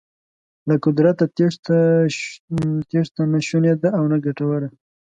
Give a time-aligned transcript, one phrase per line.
[0.67, 1.23] له قدرته
[2.89, 4.67] تېښته نه شونې ده او نه ګټوره.